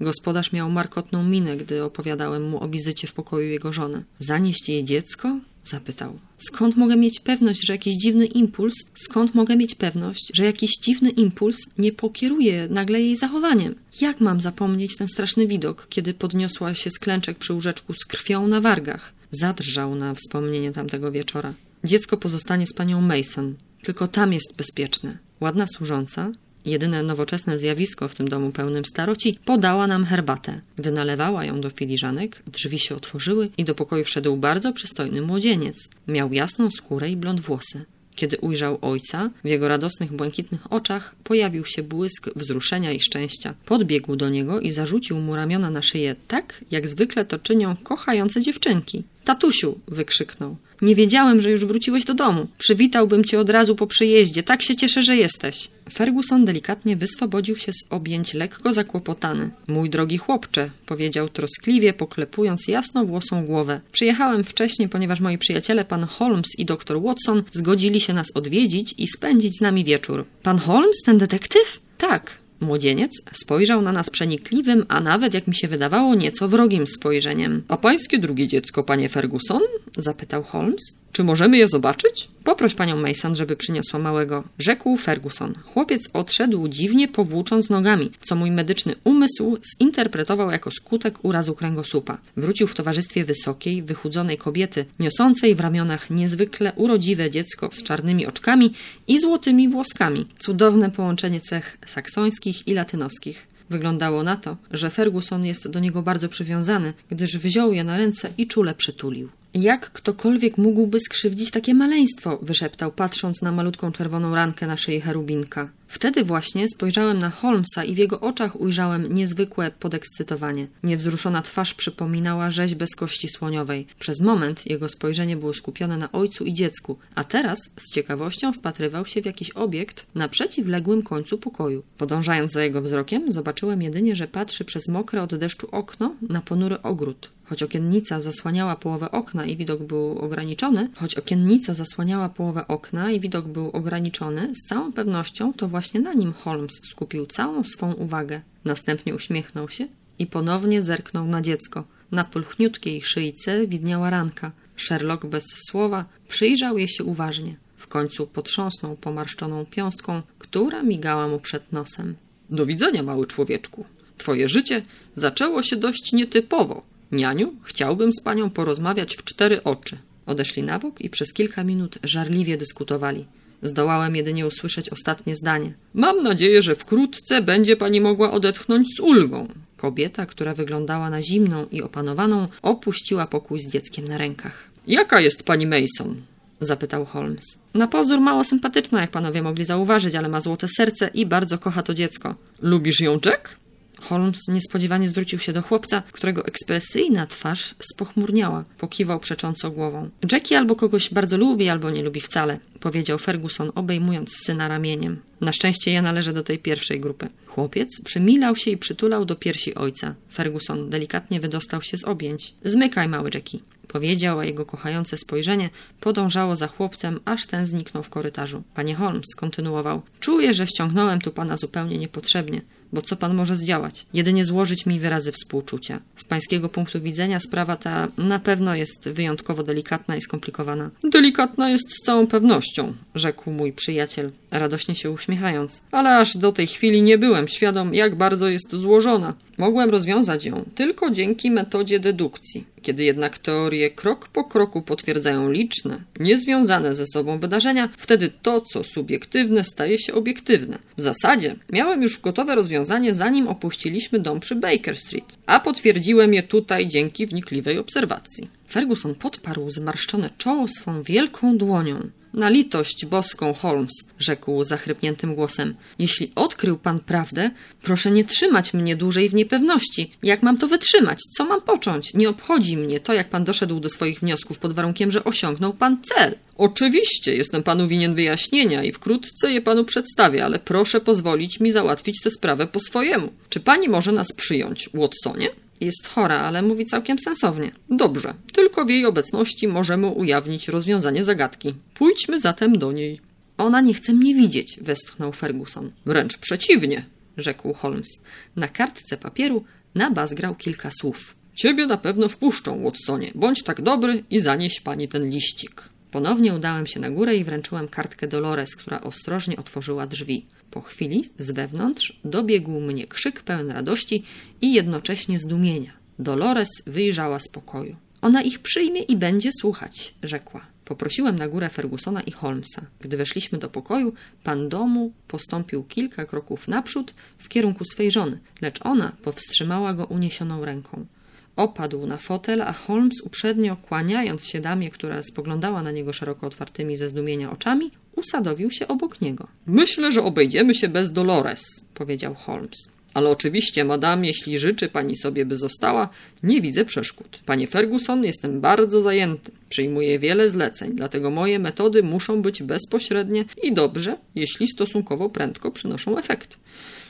Gospodarz 0.00 0.52
miał 0.52 0.70
markotną 0.70 1.24
minę, 1.24 1.56
gdy 1.56 1.84
opowiadałem 1.84 2.48
mu 2.48 2.64
o 2.64 2.68
wizycie 2.68 3.06
w 3.06 3.12
pokoju 3.12 3.48
jego 3.48 3.72
żony. 3.72 4.04
Zanieść 4.18 4.68
jej 4.68 4.84
dziecko? 4.84 5.38
Zapytał. 5.64 6.18
Skąd 6.38 6.76
mogę 6.76 6.96
mieć 6.96 7.20
pewność, 7.20 7.66
że 7.66 7.72
jakiś 7.72 7.96
dziwny 7.96 8.26
impuls, 8.26 8.74
skąd 8.94 9.34
mogę 9.34 9.56
mieć 9.56 9.74
pewność, 9.74 10.30
że 10.34 10.44
jakiś 10.44 10.70
dziwny 10.82 11.10
impuls 11.10 11.56
nie 11.78 11.92
pokieruje 11.92 12.68
nagle 12.70 13.00
jej 13.00 13.16
zachowaniem? 13.16 13.74
Jak 14.00 14.20
mam 14.20 14.40
zapomnieć 14.40 14.96
ten 14.96 15.08
straszny 15.08 15.46
widok, 15.46 15.86
kiedy 15.88 16.14
podniosła 16.14 16.74
się 16.74 16.90
z 16.90 16.98
klęczek 16.98 17.38
przy 17.38 17.52
łóżeczku 17.52 17.94
z 17.94 18.04
krwią 18.04 18.46
na 18.46 18.60
wargach? 18.60 19.12
Zadrżał 19.30 19.94
na 19.94 20.14
wspomnienie 20.14 20.72
tamtego 20.72 21.12
wieczora. 21.12 21.54
Dziecko 21.84 22.16
pozostanie 22.16 22.66
z 22.66 22.72
panią 22.72 23.00
Mason. 23.00 23.54
Tylko 23.82 24.08
tam 24.08 24.32
jest 24.32 24.54
bezpieczne. 24.56 25.18
Ładna 25.40 25.66
służąca, 25.66 26.32
jedyne 26.64 27.02
nowoczesne 27.02 27.58
zjawisko 27.58 28.08
w 28.08 28.14
tym 28.14 28.28
domu 28.28 28.50
pełnym 28.50 28.84
staroci, 28.84 29.38
podała 29.44 29.86
nam 29.86 30.04
herbatę. 30.04 30.60
Gdy 30.76 30.90
nalewała 30.90 31.44
ją 31.44 31.60
do 31.60 31.70
filiżanek, 31.70 32.42
drzwi 32.46 32.78
się 32.78 32.96
otworzyły 32.96 33.48
i 33.56 33.64
do 33.64 33.74
pokoju 33.74 34.04
wszedł 34.04 34.36
bardzo 34.36 34.72
przystojny 34.72 35.22
młodzieniec. 35.22 35.76
Miał 36.08 36.32
jasną 36.32 36.70
skórę 36.70 37.10
i 37.10 37.16
blond 37.16 37.40
włosy. 37.40 37.84
Kiedy 38.14 38.38
ujrzał 38.38 38.78
ojca, 38.82 39.30
w 39.44 39.48
jego 39.48 39.68
radosnych, 39.68 40.12
błękitnych 40.12 40.72
oczach 40.72 41.14
pojawił 41.24 41.64
się 41.64 41.82
błysk 41.82 42.30
wzruszenia 42.36 42.92
i 42.92 43.00
szczęścia. 43.00 43.54
Podbiegł 43.66 44.16
do 44.16 44.28
niego 44.28 44.60
i 44.60 44.70
zarzucił 44.70 45.20
mu 45.20 45.36
ramiona 45.36 45.70
na 45.70 45.82
szyję 45.82 46.16
tak, 46.28 46.64
jak 46.70 46.88
zwykle 46.88 47.24
to 47.24 47.38
czynią 47.38 47.76
kochające 47.76 48.42
dziewczynki. 48.42 49.04
Tatusiu! 49.24 49.78
wykrzyknął. 49.88 50.56
Nie 50.82 50.94
wiedziałem, 50.94 51.40
że 51.40 51.50
już 51.50 51.64
wróciłeś 51.64 52.04
do 52.04 52.14
domu. 52.14 52.46
Przywitałbym 52.58 53.24
cię 53.24 53.40
od 53.40 53.50
razu 53.50 53.76
po 53.76 53.86
przyjeździe. 53.86 54.42
Tak 54.42 54.62
się 54.62 54.76
cieszę, 54.76 55.02
że 55.02 55.16
jesteś. 55.16 55.68
Ferguson 55.92 56.44
delikatnie 56.44 56.96
wyswobodził 56.96 57.56
się 57.56 57.72
z 57.72 57.84
objęć 57.90 58.34
lekko 58.34 58.74
zakłopotany. 58.74 59.50
Mój 59.68 59.90
drogi 59.90 60.18
chłopcze, 60.18 60.70
powiedział 60.86 61.28
troskliwie, 61.28 61.92
poklepując 61.92 62.68
jasnowłosą 62.68 63.46
głowę. 63.46 63.80
Przyjechałem 63.92 64.44
wcześniej, 64.44 64.88
ponieważ 64.88 65.20
moi 65.20 65.38
przyjaciele, 65.38 65.84
pan 65.84 66.04
Holmes 66.04 66.58
i 66.58 66.64
dr 66.64 67.02
Watson, 67.02 67.42
zgodzili 67.52 68.00
się 68.00 68.12
nas 68.12 68.26
odwiedzić 68.34 68.94
i 68.98 69.08
spędzić 69.08 69.56
z 69.56 69.60
nami 69.60 69.84
wieczór. 69.84 70.24
Pan 70.42 70.58
Holmes, 70.58 70.96
ten 71.04 71.18
detektyw? 71.18 71.80
Tak, 71.98 72.41
Młodzieniec 72.62 73.22
spojrzał 73.34 73.82
na 73.82 73.92
nas 73.92 74.10
przenikliwym, 74.10 74.86
a 74.88 75.00
nawet, 75.00 75.34
jak 75.34 75.46
mi 75.46 75.54
się 75.54 75.68
wydawało, 75.68 76.14
nieco 76.14 76.48
wrogim 76.48 76.86
spojrzeniem. 76.86 77.62
A 77.68 77.76
pańskie 77.76 78.18
drugie 78.18 78.48
dziecko, 78.48 78.82
panie 78.82 79.08
Ferguson? 79.08 79.62
zapytał 79.96 80.42
Holmes. 80.42 81.01
Czy 81.12 81.24
możemy 81.24 81.56
je 81.58 81.68
zobaczyć? 81.68 82.28
Poproś 82.44 82.74
panią 82.74 82.96
Mason, 82.96 83.34
żeby 83.34 83.56
przyniosła 83.56 83.98
małego, 83.98 84.44
rzekł 84.58 84.96
Ferguson. 84.96 85.54
Chłopiec 85.74 86.08
odszedł 86.12 86.68
dziwnie 86.68 87.08
powłócząc 87.08 87.70
nogami, 87.70 88.10
co 88.20 88.34
mój 88.34 88.50
medyczny 88.50 88.94
umysł 89.04 89.58
zinterpretował 89.78 90.50
jako 90.50 90.70
skutek 90.70 91.24
urazu 91.24 91.54
kręgosłupa. 91.54 92.18
Wrócił 92.36 92.66
w 92.66 92.74
towarzystwie 92.74 93.24
wysokiej, 93.24 93.82
wychudzonej 93.82 94.38
kobiety, 94.38 94.84
niosącej 94.98 95.54
w 95.54 95.60
ramionach 95.60 96.10
niezwykle 96.10 96.72
urodziwe 96.76 97.30
dziecko 97.30 97.70
z 97.72 97.82
czarnymi 97.82 98.26
oczkami 98.26 98.74
i 99.08 99.20
złotymi 99.20 99.68
włoskami. 99.68 100.26
Cudowne 100.38 100.90
połączenie 100.90 101.40
cech 101.40 101.78
saksońskich 101.86 102.68
i 102.68 102.74
latynoskich. 102.74 103.51
Wyglądało 103.72 104.22
na 104.22 104.36
to, 104.36 104.56
że 104.70 104.90
Ferguson 104.90 105.44
jest 105.44 105.68
do 105.68 105.80
niego 105.80 106.02
bardzo 106.02 106.28
przywiązany, 106.28 106.94
gdyż 107.10 107.38
wziął 107.38 107.72
je 107.72 107.84
na 107.84 107.96
ręce 107.96 108.32
i 108.38 108.46
czule 108.46 108.74
przytulił. 108.74 109.28
Jak 109.54 109.90
ktokolwiek 109.90 110.58
mógłby 110.58 111.00
skrzywdzić 111.00 111.50
takie 111.50 111.74
maleństwo? 111.74 112.38
wyszeptał, 112.42 112.92
patrząc 112.92 113.42
na 113.42 113.52
malutką 113.52 113.92
czerwoną 113.92 114.34
rankę 114.34 114.66
na 114.66 114.76
szyi 114.76 115.00
cherubinka. 115.00 115.68
Wtedy 115.92 116.24
właśnie 116.24 116.68
spojrzałem 116.68 117.18
na 117.18 117.30
Holmesa 117.30 117.84
i 117.84 117.94
w 117.94 117.98
jego 117.98 118.20
oczach 118.20 118.60
ujrzałem 118.60 119.14
niezwykłe 119.14 119.70
podekscytowanie. 119.70 120.66
Niewzruszona 120.82 121.42
twarz 121.42 121.74
przypominała 121.74 122.50
rzeźbę 122.50 122.86
z 122.86 122.96
kości 122.96 123.28
słoniowej. 123.28 123.86
Przez 123.98 124.20
moment 124.20 124.66
jego 124.66 124.88
spojrzenie 124.88 125.36
było 125.36 125.54
skupione 125.54 125.96
na 125.98 126.12
ojcu 126.12 126.44
i 126.44 126.54
dziecku, 126.54 126.98
a 127.14 127.24
teraz 127.24 127.58
z 127.76 127.94
ciekawością 127.94 128.52
wpatrywał 128.52 129.06
się 129.06 129.22
w 129.22 129.26
jakiś 129.26 129.50
obiekt 129.50 130.06
na 130.14 130.28
przeciwległym 130.28 131.02
końcu 131.02 131.38
pokoju. 131.38 131.82
Podążając 131.98 132.52
za 132.52 132.64
jego 132.64 132.82
wzrokiem, 132.82 133.32
zobaczyłem 133.32 133.82
jedynie, 133.82 134.16
że 134.16 134.28
patrzy 134.28 134.64
przez 134.64 134.88
mokre 134.88 135.22
od 135.22 135.34
deszczu 135.34 135.68
okno 135.72 136.14
na 136.28 136.40
ponury 136.40 136.82
ogród. 136.82 137.30
Choć 137.52 137.62
okiennica 137.62 138.20
zasłaniała 138.20 138.76
połowę 138.76 139.10
okna 139.10 139.46
i 139.46 139.56
widok 139.56 139.82
był 139.82 140.18
ograniczony, 140.18 140.88
choć 140.94 141.14
okiennica 141.14 141.74
zasłaniała 141.74 142.28
połowę 142.28 142.68
okna 142.68 143.10
i 143.10 143.20
widok 143.20 143.48
był 143.48 143.70
ograniczony, 143.70 144.54
z 144.54 144.68
całą 144.68 144.92
pewnością 144.92 145.52
to 145.52 145.68
właśnie 145.68 146.00
na 146.00 146.12
nim 146.12 146.32
Holmes 146.32 146.72
skupił 146.90 147.26
całą 147.26 147.64
swą 147.64 147.92
uwagę. 147.92 148.40
Następnie 148.64 149.14
uśmiechnął 149.14 149.68
się 149.68 149.86
i 150.18 150.26
ponownie 150.26 150.82
zerknął 150.82 151.26
na 151.26 151.42
dziecko. 151.42 151.84
Na 152.12 152.24
pulchniutkiej 152.24 153.02
szyjce 153.02 153.66
widniała 153.66 154.10
ranka. 154.10 154.52
Sherlock 154.76 155.26
bez 155.26 155.44
słowa 155.70 156.04
przyjrzał 156.28 156.78
jej 156.78 156.88
się 156.88 157.04
uważnie. 157.04 157.56
W 157.76 157.86
końcu 157.86 158.26
potrząsnął 158.26 158.96
pomarszczoną 158.96 159.66
piąstką, 159.66 160.22
która 160.38 160.82
migała 160.82 161.28
mu 161.28 161.38
przed 161.38 161.72
nosem. 161.72 162.14
Do 162.50 162.66
widzenia, 162.66 163.02
mały 163.02 163.26
człowieczku. 163.26 163.84
Twoje 164.18 164.48
życie 164.48 164.82
zaczęło 165.14 165.62
się 165.62 165.76
dość 165.76 166.12
nietypowo. 166.12 166.91
Nianiu, 167.12 167.54
chciałbym 167.62 168.12
z 168.12 168.20
panią 168.20 168.50
porozmawiać 168.50 169.16
w 169.16 169.24
cztery 169.24 169.62
oczy. 169.62 169.98
Odeszli 170.26 170.62
na 170.62 170.78
bok 170.78 171.00
i 171.00 171.10
przez 171.10 171.32
kilka 171.32 171.64
minut 171.64 171.98
żarliwie 172.04 172.56
dyskutowali. 172.56 173.26
Zdołałem 173.62 174.16
jedynie 174.16 174.46
usłyszeć 174.46 174.90
ostatnie 174.90 175.34
zdanie. 175.34 175.72
Mam 175.94 176.22
nadzieję, 176.22 176.62
że 176.62 176.74
wkrótce 176.74 177.42
będzie 177.42 177.76
pani 177.76 178.00
mogła 178.00 178.30
odetchnąć 178.30 178.88
z 178.96 179.00
ulgą. 179.00 179.48
Kobieta, 179.76 180.26
która 180.26 180.54
wyglądała 180.54 181.10
na 181.10 181.22
zimną 181.22 181.66
i 181.70 181.82
opanowaną, 181.82 182.48
opuściła 182.62 183.26
pokój 183.26 183.60
z 183.60 183.66
dzieckiem 183.66 184.04
na 184.04 184.18
rękach. 184.18 184.70
Jaka 184.86 185.20
jest 185.20 185.42
pani 185.42 185.66
Mason? 185.66 186.22
zapytał 186.60 187.04
Holmes. 187.04 187.58
Na 187.74 187.88
pozór 187.88 188.20
mało 188.20 188.44
sympatyczna, 188.44 189.00
jak 189.00 189.10
panowie 189.10 189.42
mogli 189.42 189.64
zauważyć, 189.64 190.14
ale 190.14 190.28
ma 190.28 190.40
złote 190.40 190.68
serce 190.68 191.10
i 191.14 191.26
bardzo 191.26 191.58
kocha 191.58 191.82
to 191.82 191.94
dziecko. 191.94 192.34
Lubisz 192.60 193.00
ją, 193.00 193.18
Jack? 193.24 193.56
Holmes 194.02 194.48
niespodziewanie 194.48 195.08
zwrócił 195.08 195.38
się 195.38 195.52
do 195.52 195.62
chłopca, 195.62 196.02
którego 196.12 196.46
ekspresyjna 196.46 197.26
twarz 197.26 197.74
spochmurniała. 197.78 198.64
Pokiwał 198.78 199.20
przecząco 199.20 199.70
głową. 199.70 200.10
Jackie 200.32 200.58
albo 200.58 200.76
kogoś 200.76 201.10
bardzo 201.10 201.38
lubi, 201.38 201.68
albo 201.68 201.90
nie 201.90 202.02
lubi 202.02 202.20
wcale. 202.20 202.58
powiedział 202.80 203.18
Ferguson, 203.18 203.72
obejmując 203.74 204.36
syna 204.46 204.68
ramieniem. 204.68 205.20
Na 205.40 205.52
szczęście 205.52 205.92
ja 205.92 206.02
należę 206.02 206.32
do 206.32 206.42
tej 206.42 206.58
pierwszej 206.58 207.00
grupy. 207.00 207.28
Chłopiec 207.46 208.00
przymilał 208.04 208.56
się 208.56 208.70
i 208.70 208.76
przytulał 208.76 209.24
do 209.24 209.36
piersi 209.36 209.74
ojca. 209.74 210.14
Ferguson 210.32 210.90
delikatnie 210.90 211.40
wydostał 211.40 211.82
się 211.82 211.96
z 211.96 212.04
objęć. 212.04 212.54
Zmykaj, 212.64 213.08
mały 213.08 213.30
Jackie. 213.34 213.58
Powiedział, 213.88 214.38
a 214.38 214.44
jego 214.44 214.66
kochające 214.66 215.18
spojrzenie 215.18 215.70
podążało 216.00 216.56
za 216.56 216.66
chłopcem, 216.66 217.20
aż 217.24 217.46
ten 217.46 217.66
zniknął 217.66 218.02
w 218.02 218.08
korytarzu. 218.08 218.62
Panie 218.74 218.94
Holmes 218.94 219.34
kontynuował. 219.36 220.02
Czuję, 220.20 220.54
że 220.54 220.66
ściągnąłem 220.66 221.20
tu 221.20 221.30
pana 221.30 221.56
zupełnie 221.56 221.98
niepotrzebnie. 221.98 222.60
Bo 222.92 223.02
co 223.02 223.16
pan 223.16 223.34
może 223.34 223.56
zdziałać? 223.56 224.06
Jedynie 224.14 224.44
złożyć 224.44 224.86
mi 224.86 225.00
wyrazy 225.00 225.32
współczucia. 225.32 226.00
Z 226.16 226.24
pańskiego 226.24 226.68
punktu 226.68 227.00
widzenia 227.00 227.40
sprawa 227.40 227.76
ta 227.76 228.08
na 228.18 228.38
pewno 228.38 228.74
jest 228.74 229.08
wyjątkowo 229.08 229.62
delikatna 229.62 230.16
i 230.16 230.20
skomplikowana. 230.20 230.90
Delikatna 231.04 231.70
jest 231.70 231.90
z 231.90 232.04
całą 232.06 232.26
pewnością, 232.26 232.94
rzekł 233.14 233.50
mój 233.50 233.72
przyjaciel, 233.72 234.30
radośnie 234.50 234.94
się 234.94 235.10
uśmiechając. 235.10 235.80
Ale 235.90 236.16
aż 236.16 236.36
do 236.36 236.52
tej 236.52 236.66
chwili 236.66 237.02
nie 237.02 237.18
byłem 237.18 237.48
świadom, 237.48 237.94
jak 237.94 238.16
bardzo 238.16 238.48
jest 238.48 238.74
złożona. 238.76 239.34
Mogłem 239.58 239.90
rozwiązać 239.90 240.44
ją 240.44 240.64
tylko 240.74 241.10
dzięki 241.10 241.50
metodzie 241.50 242.00
dedukcji. 242.00 242.64
Kiedy 242.82 243.04
jednak 243.04 243.38
teorie 243.38 243.90
krok 243.90 244.28
po 244.28 244.44
kroku 244.44 244.82
potwierdzają 244.82 245.50
liczne, 245.50 246.00
niezwiązane 246.20 246.94
ze 246.94 247.06
sobą 247.06 247.38
wydarzenia, 247.38 247.88
wtedy 247.96 248.30
to, 248.42 248.60
co 248.60 248.84
subiektywne, 248.84 249.64
staje 249.64 249.98
się 249.98 250.14
obiektywne. 250.14 250.78
W 250.96 251.00
zasadzie 251.00 251.56
miałem 251.72 252.02
już 252.02 252.20
gotowe 252.20 252.54
rozwiązanie, 252.54 252.81
zanim 253.14 253.48
opuściliśmy 253.48 254.18
dom 254.18 254.40
przy 254.40 254.56
Baker 254.56 254.96
Street, 254.96 255.38
a 255.46 255.60
potwierdziłem 255.60 256.34
je 256.34 256.42
tutaj 256.42 256.88
dzięki 256.88 257.26
wnikliwej 257.26 257.78
obserwacji. 257.78 258.48
Ferguson 258.72 259.14
podparł 259.14 259.70
zmarszczone 259.70 260.30
czoło 260.38 260.68
swą 260.68 261.02
wielką 261.02 261.58
dłonią. 261.58 262.10
Na 262.34 262.48
litość 262.48 263.06
boską, 263.06 263.54
Holmes, 263.54 263.92
rzekł 264.18 264.64
zachrypniętym 264.64 265.34
głosem. 265.34 265.74
Jeśli 265.98 266.32
odkrył 266.34 266.78
pan 266.78 267.00
prawdę, 267.00 267.50
proszę 267.82 268.10
nie 268.10 268.24
trzymać 268.24 268.74
mnie 268.74 268.96
dłużej 268.96 269.28
w 269.28 269.34
niepewności. 269.34 270.12
Jak 270.22 270.42
mam 270.42 270.58
to 270.58 270.68
wytrzymać? 270.68 271.18
Co 271.36 271.44
mam 271.44 271.62
począć? 271.62 272.14
Nie 272.14 272.28
obchodzi 272.28 272.76
mnie 272.76 273.00
to, 273.00 273.12
jak 273.12 273.30
pan 273.30 273.44
doszedł 273.44 273.80
do 273.80 273.88
swoich 273.88 274.20
wniosków 274.20 274.58
pod 274.58 274.72
warunkiem, 274.72 275.10
że 275.10 275.24
osiągnął 275.24 275.72
pan 275.72 276.02
cel. 276.02 276.34
Oczywiście, 276.56 277.34
jestem 277.34 277.62
panu 277.62 277.88
winien 277.88 278.14
wyjaśnienia 278.14 278.84
i 278.84 278.92
wkrótce 278.92 279.52
je 279.52 279.60
panu 279.60 279.84
przedstawię, 279.84 280.44
ale 280.44 280.58
proszę 280.58 281.00
pozwolić 281.00 281.60
mi 281.60 281.72
załatwić 281.72 282.20
tę 282.20 282.30
sprawę 282.30 282.66
po 282.66 282.80
swojemu. 282.80 283.32
Czy 283.48 283.60
pani 283.60 283.88
może 283.88 284.12
nas 284.12 284.32
przyjąć, 284.36 284.90
Watsonie? 284.94 285.48
Jest 285.82 286.08
chora, 286.08 286.40
ale 286.40 286.62
mówi 286.62 286.84
całkiem 286.84 287.18
sensownie. 287.18 287.72
Dobrze, 287.90 288.34
tylko 288.52 288.84
w 288.84 288.90
jej 288.90 289.06
obecności 289.06 289.68
możemy 289.68 290.06
ujawnić 290.06 290.68
rozwiązanie 290.68 291.24
zagadki. 291.24 291.74
Pójdźmy 291.94 292.40
zatem 292.40 292.78
do 292.78 292.92
niej. 292.92 293.20
Ona 293.58 293.80
nie 293.80 293.94
chce 293.94 294.12
mnie 294.12 294.34
widzieć, 294.34 294.78
westchnął 294.82 295.32
Ferguson. 295.32 295.92
Wręcz 296.06 296.38
przeciwnie, 296.38 297.04
rzekł 297.36 297.72
Holmes. 297.72 298.08
Na 298.56 298.68
kartce 298.68 299.16
papieru 299.16 299.64
nabazgrał 299.94 300.54
kilka 300.54 300.90
słów. 301.00 301.34
Ciebie 301.54 301.86
na 301.86 301.96
pewno 301.96 302.28
wpuszczą, 302.28 302.82
Watsonie. 302.82 303.32
Bądź 303.34 303.62
tak 303.62 303.82
dobry 303.82 304.24
i 304.30 304.40
zanieś 304.40 304.80
pani 304.80 305.08
ten 305.08 305.30
liścik. 305.30 305.82
Ponownie 306.12 306.54
udałem 306.54 306.86
się 306.86 307.00
na 307.00 307.10
górę 307.10 307.36
i 307.36 307.44
wręczyłem 307.44 307.88
kartkę 307.88 308.28
Dolores, 308.28 308.76
która 308.76 309.00
ostrożnie 309.00 309.56
otworzyła 309.56 310.06
drzwi. 310.06 310.46
Po 310.70 310.80
chwili 310.80 311.24
z 311.38 311.50
wewnątrz 311.50 312.20
dobiegł 312.24 312.80
mnie 312.80 313.06
krzyk 313.06 313.42
pełen 313.42 313.70
radości 313.70 314.24
i 314.60 314.72
jednocześnie 314.72 315.38
zdumienia. 315.38 315.92
Dolores 316.18 316.68
wyjrzała 316.86 317.38
z 317.38 317.48
pokoju. 317.48 317.96
Ona 318.22 318.42
ich 318.42 318.58
przyjmie 318.58 319.02
i 319.02 319.16
będzie 319.16 319.50
słuchać, 319.60 320.14
rzekła. 320.22 320.66
Poprosiłem 320.84 321.36
na 321.36 321.48
górę 321.48 321.68
Fergusona 321.68 322.20
i 322.20 322.32
Holmesa. 322.32 322.86
Gdy 323.00 323.16
weszliśmy 323.16 323.58
do 323.58 323.68
pokoju, 323.68 324.12
pan 324.44 324.68
domu 324.68 325.12
postąpił 325.28 325.84
kilka 325.84 326.24
kroków 326.24 326.68
naprzód 326.68 327.14
w 327.38 327.48
kierunku 327.48 327.84
swej 327.84 328.10
żony, 328.10 328.38
lecz 328.60 328.86
ona 328.86 329.12
powstrzymała 329.22 329.94
go 329.94 330.06
uniesioną 330.06 330.64
ręką. 330.64 331.06
Opadł 331.56 332.06
na 332.06 332.16
fotel, 332.16 332.62
a 332.62 332.72
Holmes 332.72 333.20
uprzednio 333.24 333.76
kłaniając 333.76 334.44
się 334.44 334.60
damie, 334.60 334.90
która 334.90 335.22
spoglądała 335.22 335.82
na 335.82 335.90
niego 335.90 336.12
szeroko 336.12 336.46
otwartymi 336.46 336.96
ze 336.96 337.08
zdumienia 337.08 337.52
oczami, 337.52 337.90
usadowił 338.16 338.70
się 338.70 338.88
obok 338.88 339.20
niego. 339.20 339.48
Myślę, 339.66 340.12
że 340.12 340.22
obejdziemy 340.22 340.74
się 340.74 340.88
bez 340.88 341.12
Dolores, 341.12 341.62
powiedział 341.94 342.34
Holmes. 342.34 342.88
Ale 343.14 343.30
oczywiście, 343.30 343.84
madam, 343.84 344.24
jeśli 344.24 344.58
życzy 344.58 344.88
pani 344.88 345.16
sobie, 345.16 345.46
by 345.46 345.56
została, 345.56 346.08
nie 346.42 346.60
widzę 346.60 346.84
przeszkód. 346.84 347.40
Panie 347.46 347.66
Ferguson, 347.66 348.24
jestem 348.24 348.60
bardzo 348.60 349.00
zajęty. 349.00 349.52
Przyjmuję 349.68 350.18
wiele 350.18 350.48
zleceń, 350.48 350.92
dlatego 350.94 351.30
moje 351.30 351.58
metody 351.58 352.02
muszą 352.02 352.42
być 352.42 352.62
bezpośrednie 352.62 353.44
i 353.62 353.72
dobrze, 353.72 354.16
jeśli 354.34 354.68
stosunkowo 354.68 355.28
prędko 355.28 355.70
przynoszą 355.70 356.18
efekt. 356.18 356.56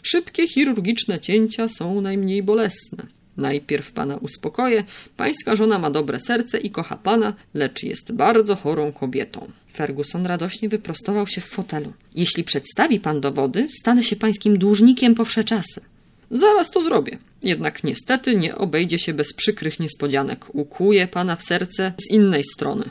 Szybkie 0.02 0.48
chirurgiczne 0.48 1.20
cięcia 1.20 1.68
są 1.68 2.00
najmniej 2.00 2.42
bolesne. 2.42 3.06
Najpierw 3.36 3.92
pana 3.92 4.16
uspokoję. 4.16 4.84
Pańska 5.16 5.56
żona 5.56 5.78
ma 5.78 5.90
dobre 5.90 6.20
serce 6.20 6.58
i 6.58 6.70
kocha 6.70 6.96
pana, 6.96 7.34
lecz 7.54 7.82
jest 7.82 8.12
bardzo 8.12 8.56
chorą 8.56 8.92
kobietą. 8.92 9.50
Ferguson 9.72 10.26
radośnie 10.26 10.68
wyprostował 10.68 11.26
się 11.26 11.40
w 11.40 11.46
fotelu. 11.46 11.92
Jeśli 12.14 12.44
przedstawi 12.44 13.00
pan 13.00 13.20
dowody, 13.20 13.66
stanę 13.80 14.02
się 14.02 14.16
pańskim 14.16 14.58
dłużnikiem 14.58 15.14
po 15.14 15.24
czasy. 15.24 15.80
Zaraz 16.30 16.70
to 16.70 16.82
zrobię. 16.82 17.18
Jednak 17.42 17.84
niestety 17.84 18.36
nie 18.36 18.56
obejdzie 18.56 18.98
się 18.98 19.14
bez 19.14 19.32
przykrych 19.32 19.80
niespodzianek. 19.80 20.46
Ukłuję 20.54 21.06
pana 21.06 21.36
w 21.36 21.42
serce 21.42 21.92
z 22.06 22.10
innej 22.10 22.44
strony. 22.44 22.84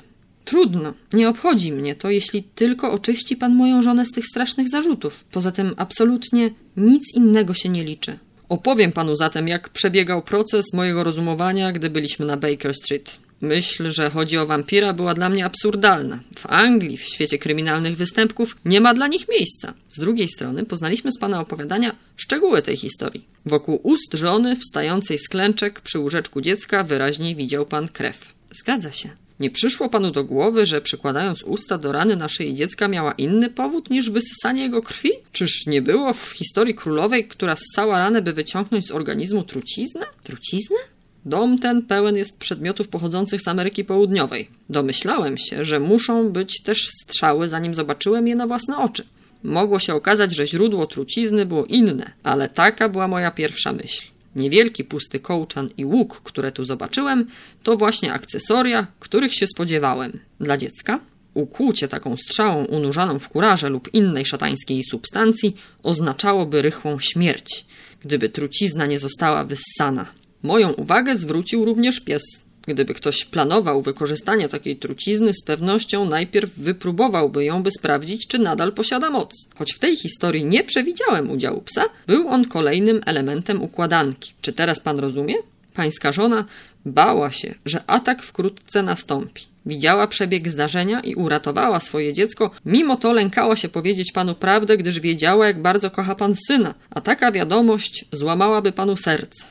Trudno, 0.46 0.94
nie 1.14 1.30
obchodzi 1.30 1.72
mnie 1.72 1.96
to, 1.96 2.10
jeśli 2.10 2.44
tylko 2.44 2.92
oczyści 2.92 3.36
pan 3.36 3.56
moją 3.56 3.82
żonę 3.82 4.06
z 4.06 4.12
tych 4.12 4.26
strasznych 4.28 4.70
zarzutów. 4.70 5.24
Poza 5.32 5.52
tym 5.52 5.74
absolutnie 5.78 6.50
nic 6.78 7.16
innego 7.16 7.54
się 7.54 7.70
nie 7.70 7.84
liczy. 7.84 8.18
Opowiem 8.52 8.92
panu 8.92 9.16
zatem, 9.16 9.48
jak 9.48 9.70
przebiegał 9.70 10.22
proces 10.22 10.66
mojego 10.74 11.04
rozumowania, 11.04 11.72
gdy 11.72 11.90
byliśmy 11.90 12.26
na 12.26 12.38
Baker 12.38 12.74
Street. 12.74 13.20
Myśl, 13.42 13.92
że 13.92 14.10
chodzi 14.10 14.38
o 14.38 14.46
wampira, 14.46 14.94
była 14.94 15.14
dla 15.14 15.30
mnie 15.30 15.46
absurdalna. 15.46 16.20
W 16.38 16.46
Anglii, 16.46 16.98
w 16.98 17.04
świecie 17.04 17.38
kryminalnych 17.38 17.98
występków, 17.98 18.58
nie 18.66 18.82
ma 18.82 18.94
dla 18.94 19.08
nich 19.08 19.30
miejsca. 19.30 19.74
Z 19.90 20.00
drugiej 20.00 20.28
strony 20.28 20.66
poznaliśmy 20.66 21.12
z 21.12 21.20
pana 21.20 21.40
opowiadania 21.40 21.96
szczegóły 22.18 22.62
tej 22.62 22.78
historii. 22.78 23.26
Wokół 23.46 23.80
ust 23.84 24.14
żony, 24.14 24.56
wstającej 24.56 25.20
z 25.20 25.30
klęczek 25.30 25.82
przy 25.82 26.00
łóżeczku 26.00 26.42
dziecka, 26.42 26.84
wyraźnie 26.84 27.36
widział 27.36 27.66
pan 27.66 27.88
krew. 27.88 28.34
Zgadza 28.52 28.92
się. 28.92 29.10
Nie 29.42 29.50
przyszło 29.50 29.90
panu 29.90 30.12
do 30.12 30.24
głowy, 30.24 30.66
że 30.66 30.82
przykładając 30.82 31.44
usta 31.44 31.78
do 31.78 31.92
rany 31.92 32.16
na 32.16 32.30
szyi 32.30 32.56
dziecka 32.56 32.88
miała 32.88 33.12
inny 33.12 33.50
powód 33.50 33.90
niż 33.90 34.10
wysysanie 34.10 34.62
jego 34.62 34.82
krwi? 34.82 35.10
Czyż 35.32 35.66
nie 35.66 35.82
było 35.82 36.14
w 36.14 36.32
historii 36.32 36.76
królowej, 36.76 37.28
która 37.28 37.56
ssała 37.56 38.00
ranę, 38.00 38.22
by 38.22 38.34
wyciągnąć 38.34 38.88
z 38.88 38.92
organizmu 38.92 39.44
truciznę? 39.44 40.06
Truciznę? 40.24 40.78
Dom 41.26 41.60
ten 41.60 41.82
pełen 41.82 42.18
jest 42.18 42.38
przedmiotów 42.38 42.88
pochodzących 42.88 43.42
z 43.42 43.48
Ameryki 43.48 43.86
Południowej. 43.86 44.50
Domyślałem 44.70 45.38
się, 45.38 45.66
że 45.66 45.80
muszą 45.80 46.30
być 46.30 46.62
też 46.62 46.90
strzały, 47.04 47.50
zanim 47.50 47.76
zobaczyłem 47.76 48.28
je 48.28 48.36
na 48.36 48.48
własne 48.48 48.78
oczy. 48.78 49.04
Mogło 49.44 49.80
się 49.80 49.96
okazać, 49.96 50.36
że 50.36 50.48
źródło 50.48 50.86
trucizny 50.86 51.46
było 51.46 51.66
inne, 51.66 52.12
ale 52.24 52.50
taka 52.50 52.90
była 52.90 53.08
moja 53.08 53.32
pierwsza 53.32 53.74
myśl. 53.74 54.04
Niewielki 54.36 54.84
pusty 54.84 55.20
kołczan 55.20 55.70
i 55.78 55.86
łuk, 55.86 56.22
które 56.24 56.52
tu 56.52 56.64
zobaczyłem, 56.64 57.28
to 57.64 57.78
właśnie 57.78 58.14
akcesoria, 58.14 58.88
których 59.00 59.36
się 59.36 59.48
spodziewałem. 59.48 60.20
Dla 60.40 60.58
dziecka 60.58 61.00
ukłucie 61.34 61.88
taką 61.88 62.18
strzałą 62.18 62.66
unurzaną 62.66 63.20
w 63.20 63.30
kurarze 63.30 63.70
lub 63.70 63.94
innej 63.94 64.26
szatańskiej 64.26 64.84
substancji 64.84 65.56
oznaczałoby 65.84 66.62
rychłą 66.62 67.00
śmierć, 67.00 67.66
gdyby 68.02 68.30
trucizna 68.30 68.86
nie 68.86 69.00
została 69.00 69.44
wyssana. 69.44 70.06
Moją 70.44 70.72
uwagę 70.74 71.16
zwrócił 71.16 71.66
również 71.66 72.00
pies. 72.00 72.24
Gdyby 72.68 72.94
ktoś 72.94 73.26
planował 73.26 73.82
wykorzystanie 73.82 74.50
takiej 74.50 74.78
trucizny, 74.78 75.34
z 75.34 75.44
pewnością 75.46 76.06
najpierw 76.06 76.50
wypróbowałby 76.58 77.46
ją, 77.46 77.64
by 77.64 77.72
sprawdzić, 77.72 78.28
czy 78.28 78.40
nadal 78.40 78.74
posiada 78.74 79.10
moc. 79.10 79.50
Choć 79.56 79.74
w 79.74 79.80
tej 79.80 79.96
historii 79.96 80.46
nie 80.46 80.64
przewidziałem 80.64 81.32
udziału 81.32 81.62
psa, 81.62 81.86
był 82.08 82.28
on 82.28 82.46
kolejnym 82.46 83.02
elementem 83.06 83.62
układanki. 83.62 84.34
Czy 84.42 84.54
teraz 84.54 84.80
pan 84.80 85.00
rozumie? 85.00 85.36
Pańska 85.74 86.12
żona 86.12 86.46
bała 86.86 87.32
się, 87.32 87.56
że 87.66 87.84
atak 87.88 88.24
wkrótce 88.24 88.84
nastąpi. 88.84 89.44
Widziała 89.66 90.08
przebieg 90.08 90.50
zdarzenia 90.50 91.00
i 91.00 91.16
uratowała 91.16 91.80
swoje 91.80 92.14
dziecko, 92.14 92.52
mimo 92.66 92.96
to 92.96 93.14
lękała 93.14 93.56
się 93.56 93.70
powiedzieć 93.70 94.12
panu 94.12 94.36
prawdę, 94.36 94.78
gdyż 94.78 95.00
wiedziała, 95.00 95.48
jak 95.48 95.62
bardzo 95.62 95.92
kocha 95.92 96.16
pan 96.16 96.36
syna, 96.48 96.74
a 96.90 97.02
taka 97.02 97.32
wiadomość 97.32 98.06
złamałaby 98.12 98.72
panu 98.72 98.98
serce. 98.98 99.46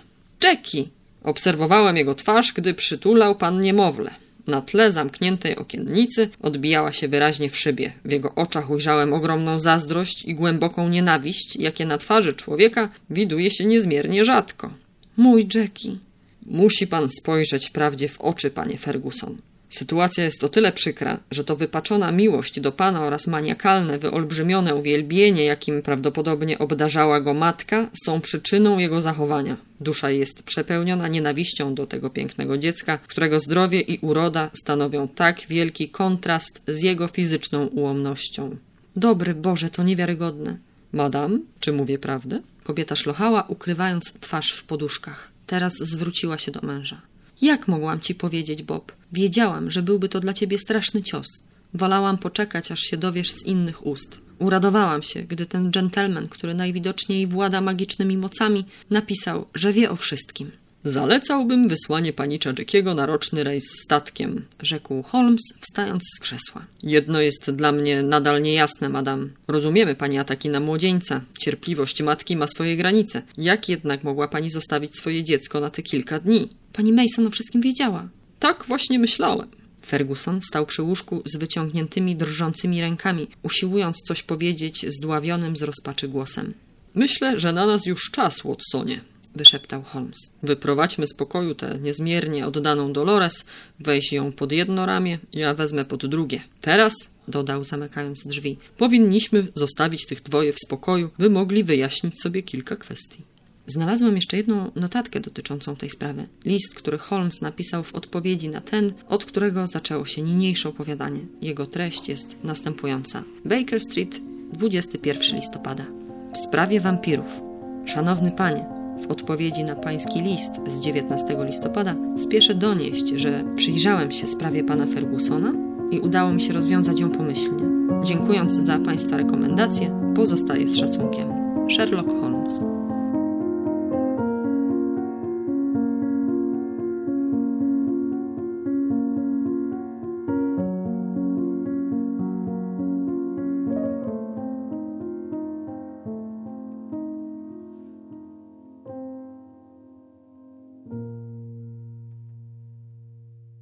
Jackie! 0.45 1.00
Obserwowałem 1.23 1.97
jego 1.97 2.15
twarz, 2.15 2.53
gdy 2.53 2.75
przytulał 2.75 3.35
pan 3.35 3.61
niemowlę. 3.61 4.11
Na 4.47 4.62
tle 4.62 4.93
zamkniętej 4.93 5.57
okiennicy 5.57 6.29
odbijała 6.41 6.93
się 6.93 7.09
wyraźnie 7.09 7.50
w 7.50 7.57
szybie. 7.57 7.93
W 8.05 8.12
jego 8.12 8.35
oczach 8.35 8.71
ujrzałem 8.71 9.12
ogromną 9.12 9.59
zazdrość 9.59 10.25
i 10.25 10.35
głęboką 10.35 10.89
nienawiść, 10.89 11.57
jakie 11.57 11.87
na 11.87 11.99
twarzy 11.99 12.33
człowieka 12.33 12.89
widuje 13.11 13.50
się 13.50 13.65
niezmiernie 13.65 14.25
rzadko. 14.25 14.71
Mój 15.17 15.49
Jackie. 15.55 15.99
Musi 16.47 16.87
pan 16.87 17.09
spojrzeć 17.09 17.71
prawdzie 17.71 18.09
w 18.09 18.21
oczy, 18.21 18.50
panie 18.50 18.79
Ferguson. 18.79 19.37
Sytuacja 19.71 20.25
jest 20.25 20.45
o 20.45 20.49
tyle 20.49 20.73
przykra, 20.73 21.19
że 21.31 21.45
to 21.45 21.57
wypaczona 21.57 22.12
miłość 22.12 22.61
do 22.61 22.73
pana 22.73 23.05
oraz 23.05 23.27
maniakalne, 23.27 23.99
wyolbrzymione 23.99 24.75
uwielbienie, 24.75 25.45
jakim 25.45 25.83
prawdopodobnie 25.83 26.59
obdarzała 26.59 27.21
go 27.21 27.35
matka, 27.35 27.91
są 28.05 28.21
przyczyną 28.21 28.79
jego 28.79 29.00
zachowania. 29.00 29.57
Dusza 29.81 30.11
jest 30.11 30.43
przepełniona 30.43 31.09
nienawiścią 31.09 31.75
do 31.75 31.87
tego 31.87 32.11
pięknego 32.11 32.59
dziecka, 32.59 32.99
którego 32.99 33.41
zdrowie 33.41 33.81
i 33.81 33.99
uroda 33.99 34.50
stanowią 34.62 35.09
tak 35.09 35.41
wielki 35.49 35.89
kontrast 35.89 36.62
z 36.69 36.83
jego 36.83 37.09
fizyczną 37.09 37.67
ułomnością. 37.67 38.57
Dobry 38.97 39.35
Boże, 39.35 39.71
to 39.71 39.83
niewiarygodne. 39.83 40.59
Madam, 40.93 41.43
czy 41.61 41.73
mówię 41.73 41.99
prawdę? 41.99 42.41
Kobieta 42.65 42.97
szlochała, 42.97 43.43
ukrywając 43.49 44.12
twarz 44.21 44.53
w 44.53 44.65
poduszkach. 44.65 45.33
Teraz 45.47 45.73
zwróciła 45.81 46.39
się 46.39 46.53
do 46.53 46.61
męża. 46.61 47.10
Jak 47.42 47.68
mogłam 47.68 48.00
ci 48.00 48.14
powiedzieć, 48.14 48.62
Bob? 48.62 48.92
Wiedziałam, 49.12 49.70
że 49.70 49.82
byłby 49.82 50.09
to 50.09 50.20
dla 50.20 50.35
ciebie 50.35 50.59
straszny 50.59 51.02
cios. 51.02 51.26
Wolałam 51.75 52.18
poczekać, 52.18 52.73
aż 52.73 52.80
się 52.80 52.97
dowiesz 52.97 53.32
z 53.32 53.47
innych 53.47 53.87
ust. 53.87 54.20
Uradowałam 54.38 55.02
się, 55.02 55.23
gdy 55.23 55.47
ten 55.47 55.70
dżentelmen, 55.70 56.28
który 56.28 56.54
najwidoczniej 56.54 57.26
włada 57.26 57.61
magicznymi 57.61 58.16
mocami, 58.16 58.64
napisał, 58.90 59.47
że 59.54 59.73
wie 59.73 59.90
o 59.90 59.97
wszystkim. 59.97 60.50
Zalecałbym 60.84 61.68
wysłanie 61.68 62.12
panicza 62.12 62.52
Jackiego 62.58 62.94
na 62.94 63.06
roczny 63.06 63.44
rejs 63.44 63.64
statkiem, 63.82 64.44
rzekł 64.62 65.02
Holmes, 65.02 65.40
wstając 65.60 66.02
z 66.16 66.20
krzesła. 66.20 66.66
Jedno 66.82 67.20
jest 67.20 67.50
dla 67.50 67.72
mnie 67.72 68.02
nadal 68.02 68.42
niejasne, 68.42 68.88
madam. 68.88 69.30
Rozumiemy 69.49 69.94
pani 69.94 70.18
ataki 70.18 70.49
na 70.49 70.60
młodzieńca. 70.60 71.25
Cierpliwość 71.40 72.02
matki 72.02 72.37
ma 72.37 72.46
swoje 72.46 72.76
granice. 72.76 73.22
Jak 73.38 73.68
jednak 73.68 74.04
mogła 74.04 74.28
pani 74.28 74.50
zostawić 74.50 74.96
swoje 74.96 75.25
dziecko 75.25 75.60
na 75.60 75.70
te 75.70 75.82
kilka 75.82 76.20
dni? 76.20 76.49
Pani 76.72 76.92
Mason 76.92 77.26
o 77.26 77.30
wszystkim 77.30 77.60
wiedziała. 77.60 78.08
Tak 78.38 78.64
właśnie 78.68 78.99
myślałem. 78.99 79.49
Ferguson 79.87 80.42
stał 80.42 80.66
przy 80.66 80.82
łóżku 80.82 81.22
z 81.26 81.37
wyciągniętymi, 81.37 82.16
drżącymi 82.16 82.80
rękami, 82.80 83.28
usiłując 83.42 83.96
coś 83.96 84.22
powiedzieć 84.22 84.87
zdławionym 84.88 85.56
z 85.56 85.62
rozpaczy 85.62 86.08
głosem. 86.08 86.54
Myślę, 86.94 87.40
że 87.40 87.52
na 87.52 87.66
nas 87.66 87.87
już 87.87 88.10
czas, 88.10 88.42
Watsonie, 88.44 89.00
wyszeptał 89.34 89.82
Holmes. 89.82 90.18
Wyprowadźmy 90.42 91.06
z 91.06 91.14
pokoju 91.14 91.54
tę 91.54 91.78
niezmiernie 91.82 92.46
oddaną 92.46 92.92
Dolores, 92.92 93.44
weź 93.80 94.12
ją 94.12 94.32
pod 94.32 94.52
jedno 94.52 94.87
ramię, 94.87 95.18
ja 95.32 95.54
wezmę 95.54 95.84
pod 95.84 96.06
drugie. 96.06 96.40
Teraz, 96.60 96.92
dodał 97.28 97.64
zamykając 97.64 98.26
drzwi, 98.26 98.58
powinniśmy 98.76 99.46
zostawić 99.54 100.06
tych 100.06 100.22
dwoje 100.22 100.52
w 100.52 100.58
spokoju, 100.58 101.10
by 101.18 101.30
mogli 101.30 101.64
wyjaśnić 101.64 102.20
sobie 102.22 102.42
kilka 102.42 102.76
kwestii. 102.76 103.22
Znalazłem 103.66 104.16
jeszcze 104.16 104.37
jedną 104.37 104.70
notatkę 104.76 105.20
dotyczącą 105.20 105.76
tej 105.76 105.90
sprawy. 105.90 106.26
List, 106.44 106.75
który 106.75 106.99
Holmes 106.99 107.40
napisał 107.40 107.84
w 107.84 107.94
odpowiedzi 107.94 108.49
na 108.49 108.60
ten, 108.60 108.92
od 109.08 109.25
którego 109.25 109.66
zaczęło 109.66 110.06
się 110.06 110.22
niniejsze 110.22 110.68
opowiadanie. 110.68 111.20
Jego 111.42 111.66
treść 111.66 112.08
jest 112.08 112.37
następująca. 112.44 113.22
Baker 113.44 113.80
Street, 113.80 114.20
21 114.52 115.37
listopada. 115.37 115.87
W 116.34 116.38
sprawie 116.38 116.80
wampirów. 116.80 117.40
Szanowny 117.87 118.30
panie, 118.30 118.79
w 119.02 119.11
odpowiedzi 119.11 119.64
na 119.64 119.76
pański 119.76 120.23
list 120.23 120.50
z 120.66 120.80
19 120.80 121.37
listopada 121.47 121.95
spieszę 122.16 122.54
donieść, 122.54 123.09
że 123.09 123.45
przyjrzałem 123.57 124.12
się 124.12 124.26
sprawie 124.26 124.64
pana 124.64 124.87
Fergusona 124.87 125.52
i 125.90 126.00
udało 126.00 126.33
mi 126.33 126.40
się 126.40 126.52
rozwiązać 126.52 127.00
ją 127.00 127.11
pomyślnie. 127.11 127.64
Dziękując 128.04 128.52
za 128.52 128.78
państwa 128.78 129.16
rekomendacje, 129.16 130.12
pozostaję 130.16 130.69
z 130.69 130.76
szacunkiem. 130.76 131.28
Sherlock 131.71 132.09
Holmes 132.09 132.79